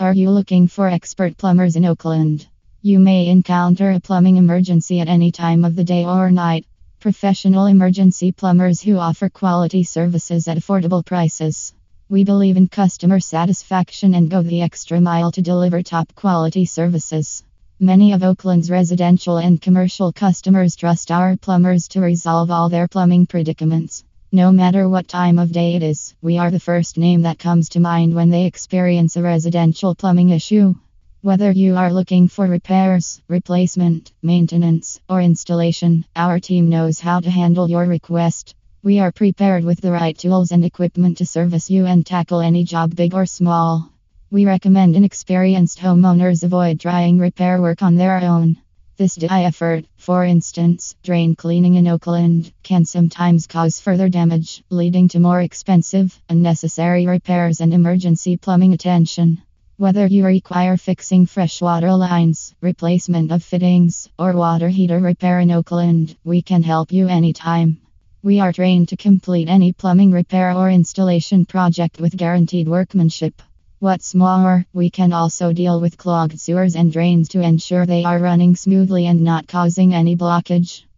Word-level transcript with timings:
Are 0.00 0.14
you 0.14 0.30
looking 0.30 0.68
for 0.68 0.86
expert 0.86 1.36
plumbers 1.36 1.74
in 1.74 1.84
Oakland? 1.84 2.46
You 2.82 3.00
may 3.00 3.26
encounter 3.26 3.90
a 3.90 3.98
plumbing 3.98 4.36
emergency 4.36 5.00
at 5.00 5.08
any 5.08 5.32
time 5.32 5.64
of 5.64 5.74
the 5.74 5.82
day 5.82 6.04
or 6.04 6.30
night. 6.30 6.66
Professional 7.00 7.66
emergency 7.66 8.30
plumbers 8.30 8.80
who 8.80 8.96
offer 8.96 9.28
quality 9.28 9.82
services 9.82 10.46
at 10.46 10.56
affordable 10.56 11.04
prices. 11.04 11.74
We 12.08 12.22
believe 12.22 12.56
in 12.56 12.68
customer 12.68 13.18
satisfaction 13.18 14.14
and 14.14 14.30
go 14.30 14.40
the 14.40 14.62
extra 14.62 15.00
mile 15.00 15.32
to 15.32 15.42
deliver 15.42 15.82
top 15.82 16.14
quality 16.14 16.64
services. 16.64 17.42
Many 17.80 18.12
of 18.12 18.22
Oakland's 18.22 18.70
residential 18.70 19.38
and 19.38 19.60
commercial 19.60 20.12
customers 20.12 20.76
trust 20.76 21.10
our 21.10 21.36
plumbers 21.36 21.88
to 21.88 22.00
resolve 22.00 22.52
all 22.52 22.68
their 22.68 22.86
plumbing 22.86 23.26
predicaments. 23.26 24.04
No 24.30 24.52
matter 24.52 24.86
what 24.90 25.08
time 25.08 25.38
of 25.38 25.52
day 25.52 25.74
it 25.74 25.82
is, 25.82 26.14
we 26.20 26.36
are 26.36 26.50
the 26.50 26.60
first 26.60 26.98
name 26.98 27.22
that 27.22 27.38
comes 27.38 27.70
to 27.70 27.80
mind 27.80 28.14
when 28.14 28.28
they 28.28 28.44
experience 28.44 29.16
a 29.16 29.22
residential 29.22 29.94
plumbing 29.94 30.28
issue. 30.28 30.74
Whether 31.22 31.50
you 31.50 31.76
are 31.76 31.90
looking 31.90 32.28
for 32.28 32.46
repairs, 32.46 33.22
replacement, 33.26 34.12
maintenance, 34.22 35.00
or 35.08 35.22
installation, 35.22 36.04
our 36.14 36.40
team 36.40 36.68
knows 36.68 37.00
how 37.00 37.20
to 37.20 37.30
handle 37.30 37.70
your 37.70 37.86
request. 37.86 38.54
We 38.82 38.98
are 38.98 39.12
prepared 39.12 39.64
with 39.64 39.80
the 39.80 39.92
right 39.92 40.16
tools 40.16 40.52
and 40.52 40.62
equipment 40.62 41.16
to 41.18 41.26
service 41.26 41.70
you 41.70 41.86
and 41.86 42.04
tackle 42.04 42.40
any 42.40 42.64
job, 42.64 42.94
big 42.94 43.14
or 43.14 43.24
small. 43.24 43.90
We 44.30 44.44
recommend 44.44 44.94
inexperienced 44.94 45.78
homeowners 45.78 46.42
avoid 46.42 46.80
trying 46.80 47.18
repair 47.18 47.62
work 47.62 47.82
on 47.82 47.96
their 47.96 48.20
own. 48.20 48.58
This 48.98 49.16
DIY 49.16 49.44
effort, 49.44 49.84
for 49.96 50.24
instance, 50.24 50.96
drain 51.04 51.36
cleaning 51.36 51.76
in 51.76 51.86
Oakland, 51.86 52.52
can 52.64 52.84
sometimes 52.84 53.46
cause 53.46 53.78
further 53.78 54.08
damage, 54.08 54.64
leading 54.70 55.06
to 55.10 55.20
more 55.20 55.40
expensive, 55.40 56.20
unnecessary 56.28 57.06
repairs 57.06 57.60
and 57.60 57.72
emergency 57.72 58.36
plumbing 58.36 58.72
attention. 58.72 59.40
Whether 59.76 60.08
you 60.08 60.26
require 60.26 60.76
fixing 60.76 61.26
freshwater 61.26 61.94
lines, 61.94 62.56
replacement 62.60 63.30
of 63.30 63.44
fittings, 63.44 64.08
or 64.18 64.32
water 64.32 64.68
heater 64.68 64.98
repair 64.98 65.38
in 65.38 65.52
Oakland, 65.52 66.16
we 66.24 66.42
can 66.42 66.64
help 66.64 66.90
you 66.90 67.06
anytime. 67.06 67.78
We 68.24 68.40
are 68.40 68.52
trained 68.52 68.88
to 68.88 68.96
complete 68.96 69.48
any 69.48 69.72
plumbing 69.72 70.10
repair 70.10 70.52
or 70.56 70.68
installation 70.72 71.46
project 71.46 72.00
with 72.00 72.16
guaranteed 72.16 72.66
workmanship. 72.66 73.42
What's 73.80 74.12
more, 74.12 74.66
we 74.72 74.90
can 74.90 75.12
also 75.12 75.52
deal 75.52 75.80
with 75.80 75.96
clogged 75.96 76.40
sewers 76.40 76.74
and 76.74 76.90
drains 76.90 77.28
to 77.28 77.40
ensure 77.40 77.86
they 77.86 78.02
are 78.02 78.18
running 78.18 78.56
smoothly 78.56 79.06
and 79.06 79.20
not 79.20 79.46
causing 79.46 79.94
any 79.94 80.16
blockage. 80.16 80.82